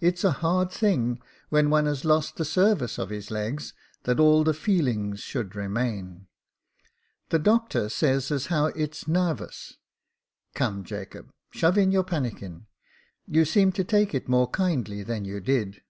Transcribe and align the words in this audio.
It's 0.00 0.24
a 0.24 0.32
hard 0.42 0.72
thing 0.72 1.22
when 1.48 1.70
one 1.70 1.86
has 1.86 2.04
lost 2.04 2.34
the 2.34 2.44
sarvice 2.44 2.98
of 2.98 3.10
his 3.10 3.30
legs, 3.30 3.72
that 4.02 4.18
all 4.18 4.42
the 4.42 4.52
feelings 4.52 5.20
should 5.20 5.54
remain. 5.54 6.26
The 7.28 7.38
doctor 7.38 7.88
says 7.88 8.32
as 8.32 8.46
how 8.46 8.66
its 8.74 9.06
narvous. 9.06 9.76
Come, 10.56 10.82
Jacob, 10.82 11.30
shove 11.52 11.78
in 11.78 11.92
your 11.92 12.02
pannikin. 12.02 12.66
You 13.28 13.44
seem 13.44 13.70
to 13.74 13.84
take 13.84 14.12
it 14.12 14.28
more 14.28 14.50
kindly 14.50 15.04
than 15.04 15.24
you 15.24 15.38
did." 15.38 15.82